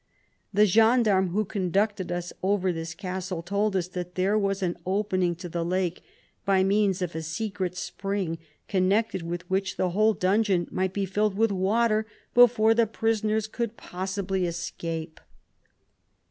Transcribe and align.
The 0.51 0.65
gendarme, 0.65 1.27
who 1.27 1.45
conducted 1.45 2.11
us 2.11 2.33
over 2.41 2.71
this 2.73 2.95
castle, 2.95 3.43
told 3.43 3.75
us 3.75 3.87
that 3.89 4.15
there 4.15 4.35
was 4.35 4.63
an 4.63 4.77
opening 4.83 5.35
to 5.35 5.47
the 5.47 5.63
lake, 5.63 6.01
by 6.43 6.63
means 6.63 7.03
of 7.03 7.13
a 7.13 7.21
secret 7.21 7.77
spring, 7.77 8.39
connected 8.67 9.21
with 9.21 9.47
which 9.47 9.77
the 9.77 9.91
whole 9.91 10.15
dungeon 10.15 10.67
might 10.71 10.91
be 10.93 11.05
filled 11.05 11.35
with 11.37 11.51
water 11.51 12.07
before 12.33 12.73
the 12.73 12.87
prisoners 12.87 13.45
could 13.45 13.77
possibly 13.77 14.47
escape 14.47 15.19